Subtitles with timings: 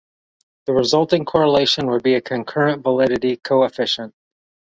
[0.65, 4.15] The resulting correlation would be a concurrent validity coefficient.